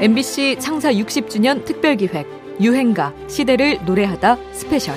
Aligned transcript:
MBC 0.00 0.58
창사 0.60 0.92
60주년 0.92 1.64
특별기획 1.64 2.24
유행가 2.60 3.12
시대를 3.26 3.84
노래하다 3.84 4.36
special. 4.52 4.96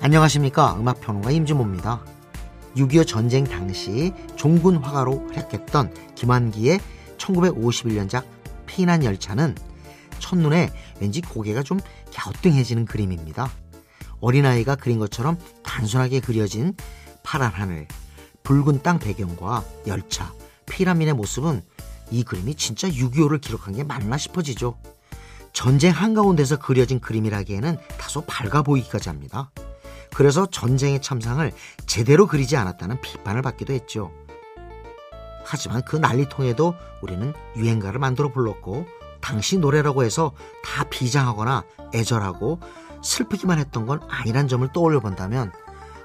안녕하십니까? 0.00 0.76
음악평론가 0.78 1.32
임진모입니다. 1.32 2.04
6.25 2.76 3.04
전쟁 3.08 3.42
당시 3.42 4.12
종군 4.36 4.76
화가로 4.76 5.26
활약했던 5.30 5.92
김환기의 6.14 6.78
1951년작 7.18 8.26
피난 8.66 9.02
열차는 9.02 9.56
첫눈에 10.20 10.70
왠지 11.00 11.20
고개가 11.20 11.64
좀 11.64 11.80
갸우뚱해지는 12.14 12.84
그림입니다. 12.84 13.50
어린아이가 14.20 14.76
그린 14.76 15.00
것처럼 15.00 15.36
단순하게 15.64 16.20
그려진 16.20 16.74
파란 17.24 17.50
하늘, 17.50 17.88
붉은 18.44 18.82
땅 18.84 19.00
배경과 19.00 19.64
열차, 19.88 20.32
피라민의 20.66 21.14
모습은 21.14 21.62
이 22.12 22.22
그림이 22.22 22.54
진짜 22.54 22.88
6.25를 22.88 23.40
기록한 23.40 23.74
게 23.74 23.82
맞나 23.82 24.18
싶어지죠. 24.18 24.76
전쟁 25.52 25.92
한가운데서 25.92 26.58
그려진 26.58 27.00
그림이라기에는 27.00 27.78
다소 27.98 28.22
밝아 28.26 28.62
보이기까지 28.62 29.08
합니다. 29.08 29.50
그래서 30.14 30.46
전쟁의 30.46 31.00
참상을 31.00 31.50
제대로 31.86 32.26
그리지 32.26 32.56
않았다는 32.56 33.00
비판을 33.00 33.40
받기도 33.40 33.72
했죠. 33.72 34.12
하지만 35.44 35.82
그 35.84 35.96
난리통에도 35.96 36.74
우리는 37.00 37.32
유행가를 37.56 37.98
만들어 37.98 38.30
불렀고 38.30 38.86
당시 39.20 39.58
노래라고 39.58 40.04
해서 40.04 40.32
다 40.62 40.84
비장하거나 40.84 41.64
애절하고 41.94 42.60
슬프기만 43.02 43.58
했던 43.58 43.86
건 43.86 44.00
아니란 44.08 44.48
점을 44.48 44.66
떠올려 44.72 45.00
본다면 45.00 45.50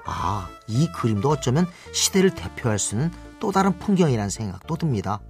아, 0.06 0.48
이 0.66 0.90
그림도 0.90 1.28
어쩌면 1.28 1.66
시대를 1.92 2.34
대표할 2.34 2.78
수 2.78 2.94
있는 2.94 3.12
또 3.40 3.52
다른 3.52 3.78
풍경이라는 3.78 4.30
생각도 4.30 4.76
듭니다. 4.76 5.20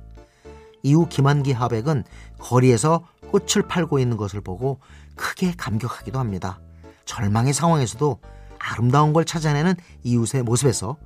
이후 0.83 1.07
김한기 1.09 1.53
하백은 1.53 2.05
거리에서 2.39 3.05
꽃을 3.31 3.67
팔고 3.69 3.99
있는 3.99 4.17
것을 4.17 4.41
보고 4.41 4.81
크게 5.17 5.55
감격하기도 5.57 6.19
합니다. 6.19 6.61
절망의 7.05 7.53
상황에서도 7.53 8.21
아름다운 8.59 9.13
걸 9.13 9.25
찾아내는 9.25 9.75
이웃의 10.05 10.43
모습에서 10.43 10.97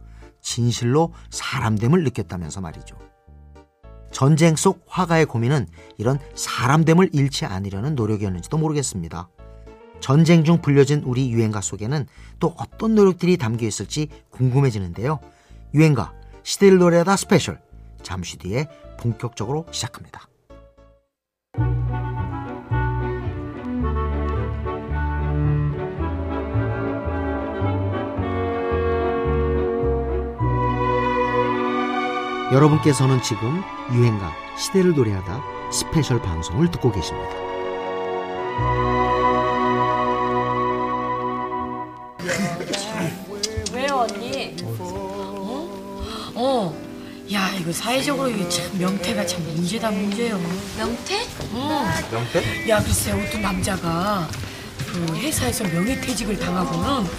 진실로 0.40 1.12
사람됨을 1.30 2.02
느꼈다면서 2.04 2.60
말이죠. 2.60 2.96
전쟁 4.10 4.56
속 4.56 4.84
화가의 4.86 5.26
고민은 5.26 5.66
이런 5.96 6.18
사람됨을 6.34 7.10
잃지 7.12 7.46
않으려는 7.46 7.94
노력이었는지도 7.94 8.58
모르겠습니다. 8.58 9.28
전쟁 10.00 10.44
중 10.44 10.60
불려진 10.60 11.02
우리 11.04 11.30
유행가 11.30 11.60
속에는 11.60 12.06
또 12.40 12.54
어떤 12.58 12.94
노력들이 12.94 13.36
담겨 13.36 13.66
있을지 13.66 14.08
궁금해지는데요. 14.30 15.20
유행가 15.74 16.12
시대를 16.42 16.78
노래하다 16.78 17.16
special 17.16 17.60
잠시 18.02 18.36
뒤에 18.38 18.66
본격적으로 18.98 19.66
시작합니다. 19.70 20.28
여러분께서는 32.52 33.22
지금 33.22 33.62
유행가 33.92 34.30
시대를 34.56 34.94
노래하다 34.94 35.70
special 35.70 36.20
방송을 36.20 36.70
듣고 36.70 36.92
계십니다. 36.92 37.51
야 47.52 47.56
이거 47.58 47.70
사회적으로 47.72 48.28
이게 48.30 48.48
참 48.48 48.78
명태가 48.78 49.26
참 49.26 49.42
문제다 49.44 49.90
문제요. 49.90 50.38
명태? 50.78 51.26
응. 51.52 51.84
명태? 52.10 52.68
야 52.68 52.82
글쎄 52.82 53.12
어떤 53.12 53.42
남자가 53.42 54.26
그 54.90 55.16
회사에서 55.16 55.64
명예퇴직을 55.64 56.38
당하고는 56.38 57.10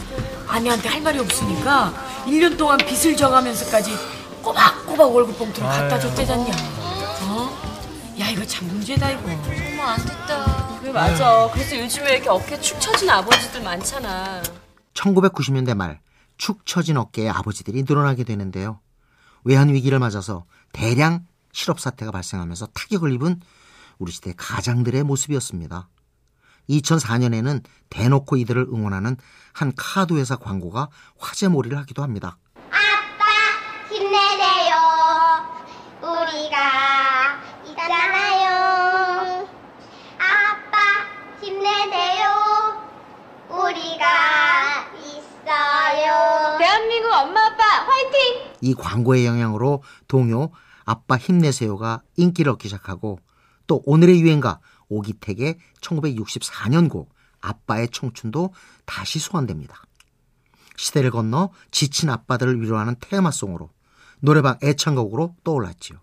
아내한테 0.47 0.89
할 0.89 1.01
말이 1.01 1.19
없으니까 1.19 1.93
1년 2.25 2.57
동안 2.57 2.77
빚을 2.77 3.15
져가면서까지 3.15 3.91
꼬박꼬박 4.41 5.13
월급 5.13 5.37
봉투를 5.37 5.69
갖다 5.69 5.99
줬대잖냐. 5.99 6.51
어? 7.21 8.15
야 8.19 8.29
이거 8.29 8.45
참 8.45 8.67
문제다 8.67 9.11
이거. 9.11 9.21
정말 9.43 9.79
안 9.81 9.97
됐다. 10.05 10.79
그래 10.81 10.91
맞아. 10.91 11.49
그래서 11.53 11.77
요즘에 11.79 12.13
이렇게 12.15 12.29
어깨 12.29 12.59
축 12.59 12.79
처진 12.81 13.09
아버지들 13.09 13.61
많잖아. 13.61 14.41
1990년대 14.95 15.75
말 15.75 15.99
축 16.37 16.65
처진 16.65 16.97
어깨의 16.97 17.29
아버지들이 17.29 17.83
늘어나게 17.87 18.23
되는데요. 18.23 18.79
외환 19.43 19.69
위기를 19.69 19.99
맞아서 19.99 20.45
대량 20.71 21.25
실업 21.51 21.79
사태가 21.79 22.11
발생하면서 22.11 22.67
타격을 22.67 23.11
입은 23.13 23.41
우리 23.99 24.11
시대 24.11 24.33
가장들의 24.35 25.03
모습이었습니다. 25.03 25.87
2004년에는 26.69 27.63
대놓고 27.89 28.37
이들을 28.37 28.67
응원하는 28.73 29.17
한 29.51 29.73
카드 29.75 30.13
회사 30.13 30.35
광고가 30.35 30.89
화제몰이를 31.19 31.77
하기도 31.79 32.03
합니다. 32.03 32.37
힘내세요. 33.89 34.75
우리가 36.01 37.39
있잖아요. 37.67 39.47
아빠 40.17 40.77
힘내세요. 41.41 42.87
우리가 43.49 44.05
있어요. 45.03 46.57
대한민국 46.57 47.13
엄마 47.13 47.45
아빠 47.45 47.63
화이팅! 47.63 48.42
이 48.63 48.73
광고의 48.73 49.25
영향으로 49.25 49.83
동요 50.07 50.49
아빠 50.85 51.17
힘내세요가 51.17 52.01
인기를 52.15 52.53
얻기 52.53 52.69
시작하고 52.69 53.19
또 53.67 53.83
오늘의 53.85 54.21
유행가 54.21 54.59
오기택의 54.87 55.57
1964년 55.81 56.89
곡 56.89 57.13
아빠의 57.41 57.89
청춘도 57.89 58.53
다시 58.85 59.19
소환됩니다. 59.19 59.81
시대를 60.77 61.11
건너 61.11 61.51
지친 61.71 62.09
아빠들을 62.09 62.61
위로하는 62.61 62.95
테마송으로 63.01 63.69
노래방 64.21 64.57
애창곡으로 64.63 65.35
떠올랐지요. 65.43 65.99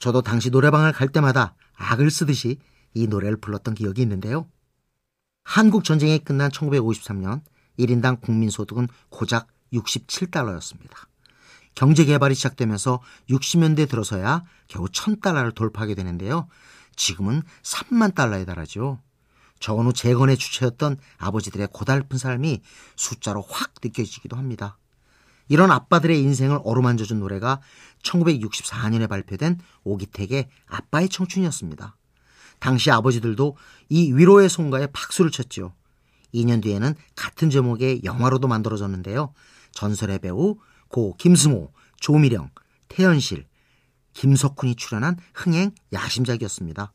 저도 0.00 0.22
당시 0.22 0.50
노래방을 0.50 0.92
갈 0.92 1.08
때마다 1.08 1.54
악을 1.76 2.10
쓰듯이 2.10 2.58
이 2.94 3.06
노래를 3.06 3.36
불렀던 3.36 3.74
기억이 3.74 4.02
있는데요. 4.02 4.48
한국 5.44 5.84
전쟁이 5.84 6.18
끝난 6.18 6.50
1953년 6.50 7.42
1인당 7.78 8.20
국민소득은 8.20 8.88
고작 9.08 9.46
67달러였습니다. 9.72 11.09
경제 11.80 12.04
개발이 12.04 12.34
시작되면서 12.34 13.00
60년대 13.30 13.88
들어서야 13.88 14.44
겨우 14.68 14.84
1000달러를 14.84 15.54
돌파하게 15.54 15.94
되는데요. 15.94 16.46
지금은 16.94 17.42
3만 17.62 18.14
달러에 18.14 18.44
달하죠. 18.44 18.98
적은 19.60 19.86
후 19.86 19.94
재건의 19.94 20.36
주체였던 20.36 20.98
아버지들의 21.16 21.68
고달픈 21.72 22.18
삶이 22.18 22.60
숫자로 22.96 23.42
확 23.48 23.72
느껴지기도 23.82 24.36
합니다. 24.36 24.76
이런 25.48 25.70
아빠들의 25.70 26.20
인생을 26.20 26.60
어루만져준 26.64 27.18
노래가 27.18 27.62
1964년에 28.02 29.08
발표된 29.08 29.58
오기택의 29.84 30.50
아빠의 30.66 31.08
청춘이었습니다. 31.08 31.96
당시 32.58 32.90
아버지들도 32.90 33.56
이 33.88 34.12
위로의 34.12 34.50
송가에 34.50 34.88
박수를 34.88 35.30
쳤죠. 35.30 35.72
2년 36.34 36.62
뒤에는 36.62 36.94
같은 37.16 37.48
제목의 37.48 38.04
영화로도 38.04 38.48
만들어졌는데요. 38.48 39.32
전설의 39.72 40.18
배우 40.18 40.58
고 40.90 41.14
김승호, 41.16 41.72
조미령, 42.00 42.50
태연실, 42.88 43.46
김석훈이 44.12 44.74
출연한 44.74 45.16
흥행 45.34 45.70
야심작이었습니다. 45.92 46.92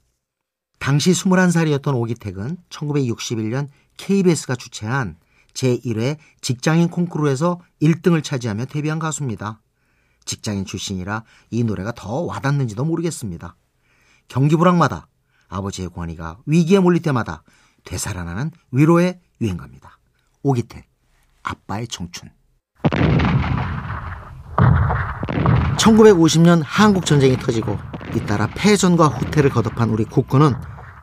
당시 0.79 1.11
21살이었던 1.11 1.95
오기택은 1.95 2.57
1961년 2.69 3.69
KBS가 3.97 4.55
주최한 4.55 5.17
제1회 5.53 6.17
직장인 6.41 6.89
콩쿠르에서 6.89 7.61
1등을 7.81 8.23
차지하며 8.23 8.65
데뷔한 8.65 8.99
가수입니다. 8.99 9.61
직장인 10.25 10.65
출신이라 10.65 11.23
이 11.51 11.63
노래가 11.63 11.93
더 11.93 12.21
와닿는지도 12.21 12.83
모르겠습니다. 12.83 13.55
경기 14.27 14.55
불황마다 14.55 15.07
아버지의 15.47 15.89
권위가 15.89 16.39
위기에 16.45 16.79
몰릴 16.79 17.01
때마다 17.01 17.43
되살아나는 17.85 18.51
위로의 18.71 19.21
유행가입니다. 19.39 19.97
오기택, 20.43 20.87
아빠의 21.43 21.87
청춘. 21.87 22.31
1950년 25.85 26.63
한국 26.65 27.05
전쟁이 27.05 27.37
터지고 27.37 27.77
잇따라 28.15 28.47
패전과 28.47 29.07
후퇴를 29.07 29.51
거듭한 29.51 29.89
우리 29.89 30.03
국군은 30.03 30.55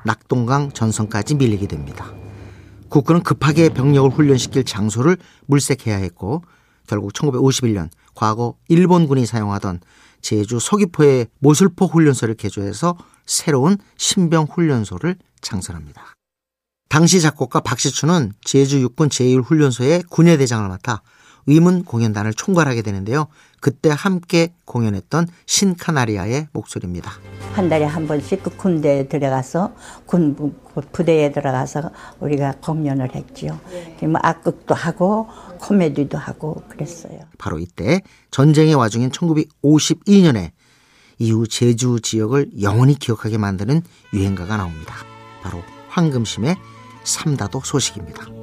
낙동강 0.05 0.73
전선까지 0.73 1.37
밀리게 1.37 1.69
됩니다. 1.69 2.12
국군은 2.88 3.23
급하게 3.23 3.69
병력을 3.69 4.11
훈련시킬 4.11 4.64
장소를 4.64 5.19
물색해야 5.46 5.96
했고 5.99 6.43
결국 6.88 7.12
1951년 7.12 7.90
과거 8.14 8.56
일본군이 8.69 9.25
사용하던 9.25 9.81
제주 10.20 10.58
서귀포의 10.58 11.29
모슬포 11.38 11.87
훈련소를 11.87 12.34
개조해서 12.34 12.96
새로운 13.25 13.79
신병 13.96 14.46
훈련소를 14.50 15.17
창설합니다. 15.40 16.14
당시 16.88 17.20
작곡가 17.20 17.61
박시춘은 17.61 18.32
제주 18.44 18.81
육군 18.81 19.08
제1훈련소의 19.11 20.08
군예대장을 20.11 20.69
맡아 20.69 21.02
위문 21.47 21.85
공연단을 21.85 22.35
총괄하게 22.35 22.83
되는데요. 22.83 23.27
그때 23.61 23.91
함께 23.93 24.53
공연했던 24.65 25.29
신카나리아의 25.47 26.49
목소리입니다. 26.53 27.12
한 27.53 27.69
달에 27.69 27.85
한 27.85 28.06
번씩 28.06 28.43
그 28.43 28.50
군대에 28.56 29.09
들어가서 29.09 29.73
군 30.06 30.35
부- 30.35 30.53
부대에 30.93 31.33
들어가서 31.33 31.91
우리가 32.21 32.55
공연을 32.62 33.15
했지요. 33.15 33.59
뭐 34.03 34.15
악극도 34.23 34.75
하고 34.75 35.29
코미디도 35.61 36.17
하고 36.19 36.62
그랬어요. 36.69 37.21
바로 37.39 37.59
이때 37.59 38.00
전쟁의 38.31 38.75
와중인 38.75 39.11
1952년에 39.11 40.50
이후 41.19 41.47
제주 41.47 42.00
지역을 42.03 42.62
영원히 42.62 42.94
기억하게 42.99 43.39
만드는 43.39 43.83
유행가가 44.12 44.56
나옵니다. 44.56 44.94
바로 45.43 45.62
황금심의 45.89 46.56
삼다도 47.05 47.61
소식입니다. 47.65 48.42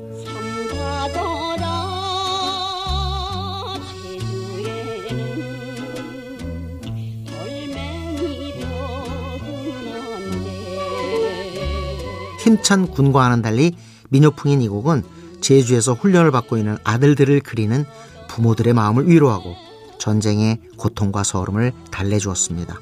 힘찬 12.50 12.88
군과와는 12.88 13.44
달리 13.44 13.76
민요풍인 14.10 14.64
이 14.64 14.68
곡은 14.68 15.04
제주에서 15.40 15.94
훈련을 15.94 16.32
받고 16.32 16.58
있는 16.58 16.78
아들들을 16.84 17.42
그리는 17.42 17.86
부모들의 18.28 18.74
마음을 18.74 19.08
위로하고 19.08 19.56
전쟁의 20.00 20.60
고통과 20.78 21.24
서름을 21.24 21.74
달래주었습니다. 21.92 22.80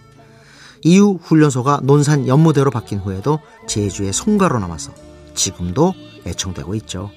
이후 0.84 1.20
훈련소가 1.22 1.82
논산 1.84 2.28
연무대로 2.28 2.72
바뀐 2.72 3.00
후에도 3.00 3.40
제주의 3.68 4.14
송가로 4.14 4.60
남아서 4.60 4.94
지금도 5.34 5.94
애청되고 6.26 6.74
있죠. 6.76 7.12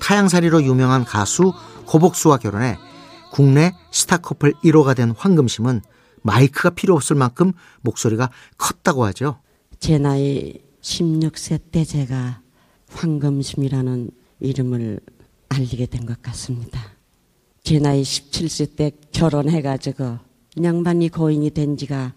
타양살이로 0.00 0.62
유명한 0.62 1.04
가수 1.04 1.52
고복수와 1.84 2.38
결혼해 2.38 2.78
국내 3.32 3.74
스타 3.90 4.16
커플 4.16 4.54
1호가 4.64 4.96
된 4.96 5.10
황금심은 5.10 5.82
마이크가 6.22 6.70
필요 6.70 6.94
없을 6.94 7.16
만큼 7.16 7.52
목소리가 7.82 8.30
컸다고 8.56 9.04
하죠. 9.04 9.40
제 9.78 9.98
나이 9.98 10.69
16세 10.82 11.60
때 11.70 11.84
제가 11.84 12.42
황금심이라는 12.88 14.10
이름을 14.40 15.00
알리게 15.48 15.86
된 15.86 16.06
것 16.06 16.20
같습니다. 16.22 16.80
제 17.62 17.78
나이 17.78 18.02
17세 18.02 18.76
때 18.76 18.92
결혼해가지고 19.12 20.18
양반이 20.62 21.08
고인이 21.10 21.50
된 21.50 21.76
지가 21.76 22.14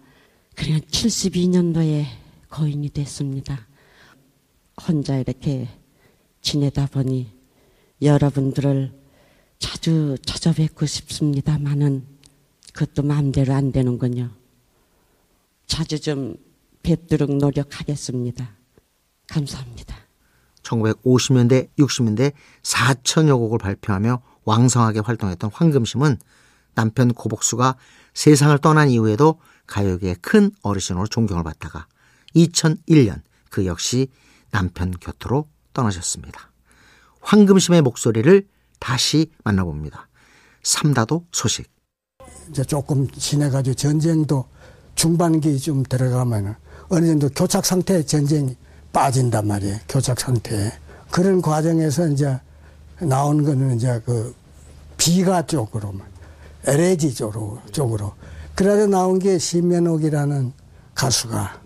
그냥 0.56 0.80
72년도에 0.80 2.06
고인이 2.50 2.88
됐습니다. 2.90 3.66
혼자 4.86 5.18
이렇게 5.18 5.68
지내다 6.40 6.86
보니 6.86 7.30
여러분들을 8.02 8.92
자주 9.58 10.16
찾아뵙고 10.24 10.86
싶습니다만은 10.86 12.04
그것도 12.72 13.02
마음대로 13.02 13.52
안 13.54 13.72
되는군요. 13.72 14.30
자주 15.66 16.00
좀 16.00 16.36
뵙도록 16.84 17.36
노력하겠습니다. 17.36 18.56
감사합니다. 19.26 19.96
1950년대, 20.62 21.68
60년대 21.76 22.32
4천여 22.62 23.38
곡을 23.38 23.58
발표하며 23.58 24.22
왕성하게 24.44 25.00
활동했던 25.00 25.50
황금심은 25.52 26.18
남편 26.74 27.12
고복수가 27.12 27.76
세상을 28.12 28.56
떠난 28.58 28.88
이후에도 28.90 29.40
가요계의 29.66 30.16
큰 30.20 30.50
어르신으로 30.62 31.06
존경을 31.06 31.42
받다가 31.42 31.86
2001년 32.36 33.22
그 33.50 33.66
역시 33.66 34.08
남편 34.50 34.92
곁으로 34.92 35.48
떠나셨습니다. 35.72 36.52
황금심의 37.20 37.82
목소리를 37.82 38.46
다시 38.78 39.30
만나봅니다. 39.42 40.08
삼다도 40.62 41.26
소식. 41.32 41.72
이제 42.50 42.62
조금 42.62 43.08
지내가지고 43.10 43.74
전쟁도 43.74 44.48
중반기 44.94 45.58
좀 45.58 45.82
들어가면 45.82 46.56
어느 46.88 47.06
정도 47.06 47.28
교착 47.30 47.64
상태에 47.64 48.02
전쟁이 48.02 48.56
빠진단 48.92 49.46
말이에요. 49.46 49.78
교착 49.88 50.20
상태에. 50.20 50.72
그런 51.10 51.40
과정에서 51.42 52.08
이제 52.08 52.38
나온 53.00 53.44
거는 53.44 53.76
이제 53.76 54.00
그 54.04 54.34
비가 54.96 55.42
쪽으로, 55.42 55.94
LAG 56.66 57.14
쪽으로, 57.14 57.60
쪽으로. 57.72 58.12
그래서 58.54 58.86
나온 58.86 59.18
게 59.18 59.38
신면옥이라는 59.38 60.52
가수가 60.94 61.60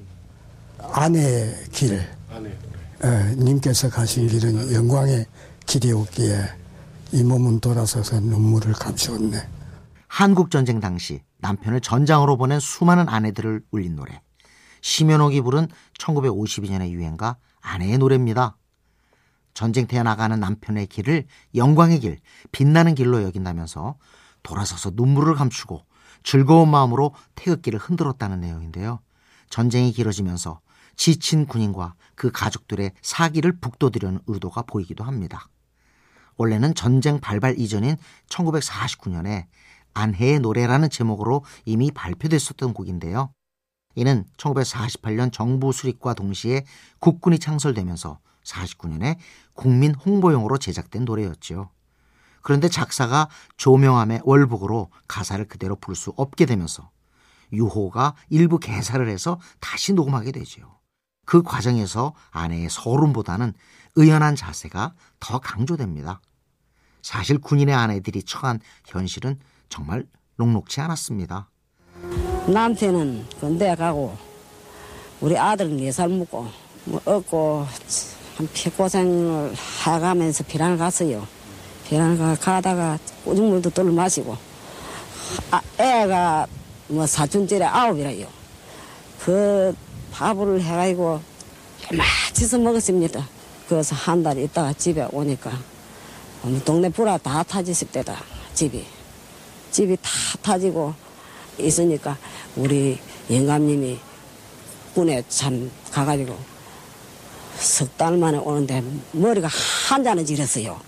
아내의 0.92 1.54
길. 1.70 2.00
예, 3.04 3.34
님께서 3.36 3.88
가신 3.88 4.26
길은 4.26 4.72
영광의 4.74 5.26
길이었기에 5.66 6.44
이 7.12 7.22
몸은 7.22 7.60
돌아서서 7.60 8.20
눈물을 8.20 8.72
감추었네. 8.72 9.38
한국 10.08 10.50
전쟁 10.50 10.80
당시 10.80 11.22
남편을 11.38 11.80
전장으로 11.80 12.36
보낸 12.36 12.58
수많은 12.58 13.08
아내들을 13.08 13.62
울린 13.70 13.94
노래. 13.94 14.20
심연옥이 14.80 15.40
부른 15.40 15.68
1952년의 15.98 16.90
유행가 16.90 17.36
아내의 17.60 17.98
노래입니다. 17.98 18.56
전쟁터에 19.54 20.02
나가는 20.02 20.38
남편의 20.38 20.86
길을 20.86 21.26
영광의 21.54 22.00
길, 22.00 22.20
빛나는 22.52 22.94
길로 22.94 23.22
여긴다면서 23.22 23.96
돌아서서 24.42 24.92
눈물을 24.94 25.34
감추고 25.34 25.84
즐거운 26.22 26.70
마음으로 26.70 27.14
태극기를 27.34 27.78
흔들었다는 27.78 28.40
내용인데요. 28.40 29.00
전쟁이 29.50 29.92
길어지면서 29.92 30.60
지친 30.96 31.46
군인과 31.46 31.94
그 32.14 32.30
가족들의 32.30 32.92
사기를 33.02 33.58
북돋으려는 33.60 34.20
의도가 34.26 34.62
보이기도 34.62 35.04
합니다. 35.04 35.48
원래는 36.36 36.74
전쟁 36.74 37.20
발발 37.20 37.58
이전인 37.58 37.96
1949년에 38.28 39.46
안해의 39.94 40.40
노래라는 40.40 40.90
제목으로 40.90 41.44
이미 41.64 41.90
발표됐었던 41.90 42.72
곡인데요. 42.72 43.32
이는 43.98 44.24
1948년 44.36 45.32
정부 45.32 45.72
수립과 45.72 46.14
동시에 46.14 46.64
국군이 47.00 47.40
창설되면서 47.40 48.20
49년에 48.44 49.16
국민 49.54 49.92
홍보용으로 49.92 50.56
제작된 50.58 51.04
노래였지요. 51.04 51.68
그런데 52.40 52.68
작사가 52.68 53.28
조명암의 53.56 54.20
월북으로 54.22 54.90
가사를 55.08 55.44
그대로 55.48 55.74
부를 55.74 55.96
수 55.96 56.12
없게 56.16 56.46
되면서 56.46 56.90
유호가 57.52 58.14
일부 58.28 58.60
개사를 58.60 59.06
해서 59.08 59.40
다시 59.58 59.92
녹음하게 59.94 60.30
되지요. 60.30 60.78
그 61.24 61.42
과정에서 61.42 62.14
아내의 62.30 62.70
서름보다는 62.70 63.52
의연한 63.96 64.36
자세가 64.36 64.94
더 65.18 65.40
강조됩니다. 65.40 66.20
사실 67.02 67.38
군인의 67.38 67.74
아내들이 67.74 68.22
처한 68.22 68.60
현실은 68.86 69.40
정말 69.68 70.06
녹록치 70.36 70.80
않았습니다. 70.80 71.50
남편은 72.52 73.26
군대 73.40 73.74
가고 73.74 74.16
우리 75.20 75.36
아들은 75.36 75.76
네살 75.76 76.08
먹고 76.08 76.48
뭐 76.84 77.00
얻고 77.04 77.66
한 78.36 78.48
피 78.54 78.70
고생을 78.70 79.52
해가면서 79.84 80.44
피란을 80.44 80.78
갔어요. 80.78 81.26
가- 81.90 82.36
가다가 82.36 82.96
오줌물도 83.26 83.70
돌 83.70 83.90
마시고 83.90 84.36
아, 85.50 85.60
애가 85.78 86.46
뭐 86.88 87.04
사촌째래 87.06 87.64
아홉이라요. 87.64 88.26
그 89.24 89.74
밥을 90.12 90.62
해가지고 90.62 91.20
얼마치서 91.90 92.58
먹었습니다. 92.58 93.26
그래서 93.68 93.94
한 93.96 94.22
달 94.22 94.38
있다가 94.38 94.72
집에 94.74 95.06
오니까 95.10 95.50
뭐 96.42 96.60
동네 96.64 96.88
불화 96.88 97.18
다 97.18 97.42
타지실 97.42 97.88
때다 97.90 98.16
집이 98.54 98.86
집이 99.72 99.96
다 100.00 100.10
타지고 100.40 100.94
있으니까 101.58 102.16
우리 102.56 102.98
영감님이 103.30 103.98
군에 104.94 105.22
참 105.28 105.70
가가지고 105.92 106.38
석 107.58 107.96
달 107.96 108.16
만에 108.16 108.38
오는데 108.38 108.82
머리가 109.12 109.48
한잔을 109.88 110.24
지렸어요. 110.24 110.80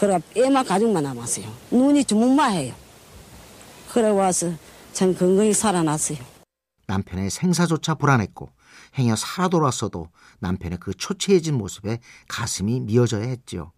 그래가 0.00 0.18
뼈만 0.34 0.64
가죽만 0.64 1.02
남았어요. 1.02 1.46
눈이 1.70 2.04
주먹마해요. 2.04 2.74
그래 3.92 4.08
와서 4.08 4.52
참 4.92 5.14
건강히 5.14 5.52
살아났어요. 5.52 6.18
남편의 6.86 7.28
생사조차 7.30 7.94
불안했고 7.96 8.48
행여 8.96 9.16
살아 9.16 9.48
돌아왔어도 9.48 10.08
남편의 10.38 10.78
그 10.80 10.94
초췌해진 10.94 11.54
모습에 11.58 11.98
가슴이 12.28 12.80
미어져야 12.80 13.26
했지요. 13.26 13.72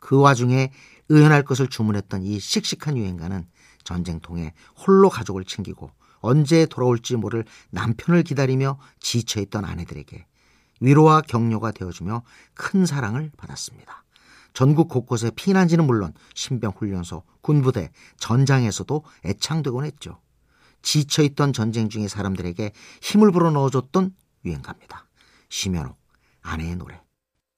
그 0.00 0.18
와중에 0.18 0.72
의연할 1.08 1.44
것을 1.44 1.68
주문했던 1.68 2.24
이 2.24 2.40
씩씩한 2.40 2.96
유행가는 2.96 3.46
전쟁통에 3.84 4.52
홀로 4.76 5.08
가족을 5.08 5.44
챙기고 5.44 5.90
언제 6.20 6.66
돌아올지 6.66 7.16
모를 7.16 7.44
남편을 7.70 8.22
기다리며 8.22 8.78
지쳐있던 9.00 9.64
아내들에게 9.64 10.26
위로와 10.80 11.22
격려가 11.22 11.72
되어주며 11.72 12.22
큰 12.54 12.86
사랑을 12.86 13.30
받았습니다. 13.36 14.04
전국 14.52 14.88
곳곳에 14.88 15.30
피난지는 15.30 15.86
물론 15.86 16.12
신병훈련소, 16.34 17.22
군부대, 17.40 17.90
전장에서도 18.18 19.04
애창되곤 19.24 19.84
했죠. 19.84 20.20
지쳐있던 20.82 21.52
전쟁 21.52 21.88
중의 21.88 22.08
사람들에게 22.08 22.72
힘을 23.02 23.30
불어 23.30 23.50
넣어줬던 23.50 24.14
유행가입니다. 24.44 25.06
심연옥, 25.50 25.96
아내의 26.42 26.76
노래. 26.76 27.00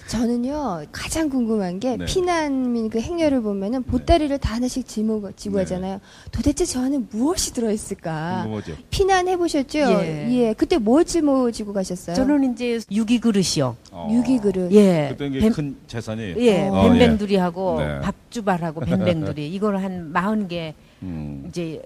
저는요 0.08 0.84
가장 0.92 1.28
궁금한 1.28 1.78
게 1.80 1.96
네. 1.96 2.04
피난민 2.04 2.90
그 2.90 3.00
행렬을 3.00 3.40
보면은 3.42 3.82
보따리를 3.82 4.36
다 4.38 4.54
하나씩 4.54 4.86
지고, 4.86 5.30
지고 5.36 5.56
네. 5.56 5.62
하잖아요. 5.62 6.00
도대체 6.30 6.64
저 6.64 6.82
안에 6.82 6.98
무엇이 7.10 7.52
들어있을까? 7.54 8.42
궁금하죠. 8.42 8.74
피난 8.90 9.28
해 9.28 9.36
보셨죠? 9.36 9.78
예. 9.78 10.54
그때 10.56 10.78
뭘 10.78 11.04
짊어지고 11.04 11.72
가셨어요? 11.72 12.14
저는 12.16 12.52
이제 12.52 12.80
유기 12.90 13.18
그릇이요. 13.20 13.76
유기 14.10 14.38
그릇. 14.38 14.72
예. 14.72 15.08
그때 15.10 15.26
이게 15.26 15.40
뱀- 15.40 15.52
큰 15.52 15.76
재산이. 15.86 16.34
예, 16.38 16.68
어, 16.68 16.82
뱀뱅두리하고 16.90 17.78
네. 17.80 18.00
밥주발하고 18.00 18.80
뱀뱅두리 18.80 19.48
이걸 19.54 19.78
한 19.82 20.12
마흔 20.12 20.48
개 20.48 20.74
음. 21.02 21.44
이제 21.48 21.82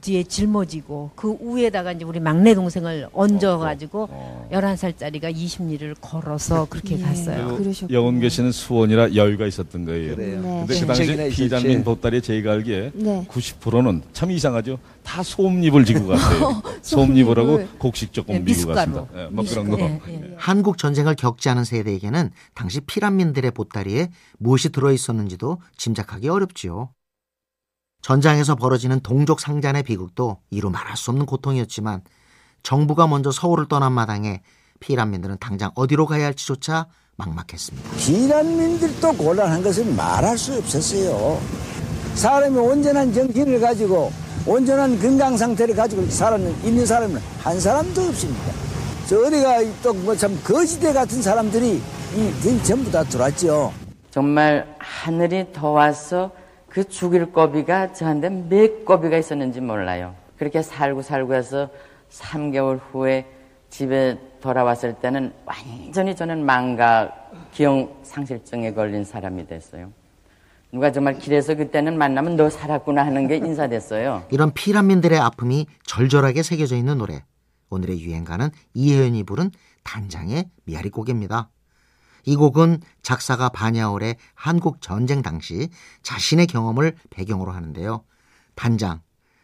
뒤에 0.00 0.22
짊어지고 0.24 1.10
그 1.16 1.36
위에다가 1.40 1.92
이제 1.92 2.04
우리 2.04 2.20
막내 2.20 2.54
동생을 2.54 3.08
얹어 3.12 3.58
가지고 3.58 4.08
열한 4.50 4.76
살짜리가 4.76 5.30
20리를 5.32 5.96
걸어서 6.00 6.66
그렇게 6.70 6.98
갔어요. 6.98 7.56
그리고 7.58 7.92
영원 7.92 8.20
계시는 8.20 8.52
수원이라 8.52 9.14
여유가 9.14 9.46
있었던 9.46 9.84
거예요. 9.84 10.14
그래요. 10.16 10.40
근데 10.42 10.74
네. 10.74 10.80
그 10.80 10.86
당시 10.86 11.30
실책. 11.34 11.84
보따리 11.84 12.22
제가 12.22 12.52
알기에 12.52 12.92
네. 12.94 13.26
90%는 13.28 14.02
참 14.12 14.30
이상하죠. 14.30 14.78
다 15.02 15.22
소음잎을 15.22 15.84
지고 15.84 16.08
갔어요. 16.08 16.62
소음잎을 16.82 17.38
하고 17.38 17.48
소음잎을. 17.56 17.78
곡식 17.78 18.12
조금 18.12 18.34
예, 18.34 18.38
미고 18.38 18.46
미숫가루. 18.50 18.92
갔습니다. 18.92 19.24
예, 19.24 19.28
뭐 19.30 19.44
그런 19.44 19.68
거. 19.70 19.78
예. 19.80 20.34
한국 20.36 20.78
전쟁을 20.78 21.14
겪지 21.16 21.48
않은 21.48 21.64
세대에게는 21.64 22.30
당시 22.54 22.80
피난민들의 22.80 23.50
보따리에 23.52 24.08
무엇이 24.38 24.68
들어 24.70 24.92
있었는지도 24.92 25.58
짐작하기 25.76 26.28
어렵지요. 26.28 26.90
전장에서 28.02 28.54
벌어지는 28.54 29.00
동족 29.00 29.40
상잔의 29.40 29.82
비극도 29.82 30.38
이루 30.50 30.70
말할 30.70 30.96
수 30.96 31.10
없는 31.10 31.26
고통이었지만 31.26 32.02
정부가 32.62 33.06
먼저 33.06 33.30
서울을 33.30 33.66
떠난 33.68 33.92
마당에 33.92 34.40
피난민들은 34.80 35.38
당장 35.40 35.70
어디로 35.74 36.06
가야 36.06 36.26
할지조차 36.26 36.86
막막했습니다. 37.16 37.90
피난민들도 37.96 39.12
곤란한 39.14 39.62
것은 39.62 39.96
말할 39.96 40.38
수 40.38 40.56
없었어요. 40.56 41.40
사람이 42.14 42.56
온전한 42.56 43.12
정신을 43.12 43.60
가지고 43.60 44.12
온전한 44.46 44.98
건강 45.00 45.36
상태를 45.36 45.74
가지고 45.74 46.06
살아는 46.08 46.52
있는 46.64 46.86
사람은 46.86 47.20
한 47.42 47.60
사람도 47.60 48.00
없습니다. 48.02 48.52
저 49.08 49.20
어디가 49.20 49.58
또 49.82 49.92
뭐 49.94 50.14
참 50.16 50.38
거지대 50.44 50.92
같은 50.92 51.20
사람들이 51.20 51.82
이 52.14 52.62
전부 52.62 52.90
다 52.90 53.02
들어왔죠. 53.04 53.72
정말 54.10 54.76
하늘이 54.78 55.52
더워서 55.52 56.30
그 56.68 56.84
죽일 56.84 57.26
고비가 57.26 57.92
저한테 57.92 58.28
몇 58.28 58.84
고비가 58.84 59.16
있었는지 59.16 59.60
몰라요. 59.60 60.14
그렇게 60.36 60.62
살고 60.62 61.02
살고 61.02 61.34
해서 61.34 61.68
3개월 62.10 62.80
후에 62.90 63.26
집에 63.70 64.18
돌아왔을 64.40 64.94
때는 64.94 65.32
완전히 65.44 66.14
저는 66.14 66.44
망각, 66.44 67.50
기억 67.52 68.00
상실증에 68.02 68.72
걸린 68.72 69.04
사람이 69.04 69.46
됐어요. 69.46 69.92
누가 70.70 70.92
정말 70.92 71.18
길에서 71.18 71.54
그때는 71.54 71.96
만나면 71.96 72.36
너 72.36 72.50
살았구나 72.50 73.04
하는 73.04 73.26
게 73.26 73.36
인사됐어요. 73.36 74.24
이런 74.30 74.52
피난민들의 74.52 75.18
아픔이 75.18 75.66
절절하게 75.84 76.42
새겨져 76.42 76.76
있는 76.76 76.98
노래. 76.98 77.24
오늘의 77.70 78.00
유행가는 78.00 78.50
이혜연이 78.74 79.24
부른 79.24 79.50
단장의 79.84 80.50
미아리 80.64 80.90
곡입니다. 80.90 81.48
이 82.24 82.36
곡은 82.36 82.80
작사가 83.02 83.48
반야월의 83.48 84.16
한국 84.34 84.80
전쟁 84.80 85.22
당시 85.22 85.68
자신의 86.02 86.46
경험을 86.46 86.94
배경으로 87.10 87.52
하는데요. 87.52 88.04
단장, 88.54 89.00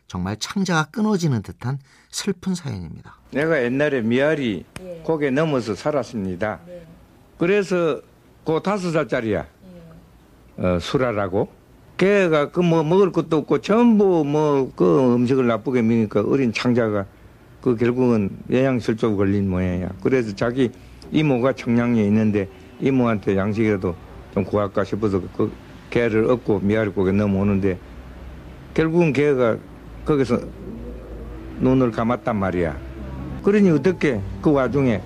정말 0.06 0.36
창자가 0.38 0.84
끊어지는 0.90 1.42
듯한 1.42 1.78
슬픈 2.10 2.54
사연입니다. 2.54 3.16
내가 3.30 3.62
옛날에 3.62 4.02
미아리 4.02 4.64
고개 5.02 5.30
넘어서 5.30 5.74
살았습니다. 5.74 6.60
그래서 7.38 8.00
그 8.44 8.60
다섯 8.62 8.90
살짜리야. 8.92 9.46
어, 10.56 10.78
수라라고. 10.80 11.48
걔가 11.96 12.50
그 12.50 12.60
뭐 12.60 12.82
먹을 12.82 13.12
것도 13.12 13.38
없고 13.38 13.60
전부 13.60 14.24
뭐 14.24 14.70
그 14.76 15.14
음식을 15.14 15.46
나쁘게 15.46 15.80
먹으니까 15.82 16.22
어린 16.22 16.52
창자가 16.52 17.06
그 17.60 17.76
결국은 17.76 18.30
영양실조 18.50 19.16
걸린 19.16 19.48
모양이야. 19.48 19.90
그래서 20.02 20.34
자기 20.34 20.70
이모가 21.12 21.52
청량리에 21.54 22.04
있는데 22.06 22.48
이모한테 22.80 23.36
양식이라도 23.36 23.94
좀 24.32 24.44
구할까 24.44 24.84
싶어서 24.84 25.20
그 25.36 25.52
개를 25.90 26.30
얻고 26.30 26.60
미아리 26.60 26.90
고개 26.90 27.12
넘어오는데 27.12 27.78
결국은 28.74 29.12
걔가 29.12 29.56
거기서 30.04 30.40
눈을 31.60 31.92
감았단 31.92 32.36
말이야. 32.36 32.76
그러니 33.42 33.70
어떻게 33.70 34.20
그 34.42 34.50
와중에 34.50 35.00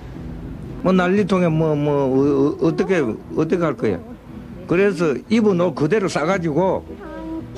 뭐 0.81 0.91
난리통에 0.91 1.47
뭐뭐 1.49 2.57
어, 2.61 2.75
떻게 2.75 3.03
어떻게 3.35 3.63
할 3.63 3.75
거야. 3.75 3.99
그래서 4.67 5.15
입은 5.29 5.59
옷 5.61 5.75
그대로 5.75 6.07
싸가지고 6.07 6.85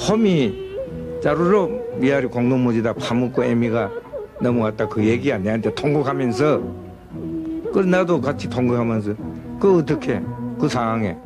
홈이 0.09 0.71
자루로 1.21 1.97
미아리 1.97 2.27
공동무지다 2.27 2.93
파묻고 2.93 3.43
애미가 3.43 3.91
넘어왔다 4.41 4.87
그 4.87 5.05
얘기야 5.05 5.37
내한테 5.37 5.73
통곡하면서 5.75 6.61
그래 7.73 7.85
나도 7.85 8.19
같이 8.19 8.49
통곡하면서 8.49 9.13
그 9.61 9.77
어떻게 9.77 10.19
그 10.59 10.67
상황에 10.67 11.19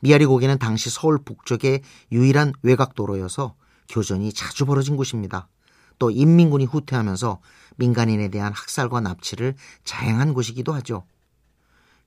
미아리 0.00 0.24
고개는 0.24 0.58
당시 0.58 0.88
서울 0.88 1.18
북쪽의 1.18 1.82
유일한 2.10 2.54
외곽도로여서 2.62 3.54
교전이 3.90 4.32
자주 4.32 4.64
벌어진 4.64 4.96
곳입니다. 4.96 5.46
또 5.98 6.10
인민군이 6.10 6.64
후퇴하면서 6.64 7.40
민간인에 7.76 8.28
대한 8.28 8.54
학살과 8.54 9.02
납치를 9.02 9.56
자행한 9.84 10.32
곳이기도 10.32 10.72
하죠. 10.72 11.04